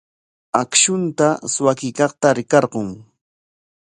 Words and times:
Akshunta 0.61 1.27
suwakuykaqta 1.53 2.27
rikarqun. 2.37 2.89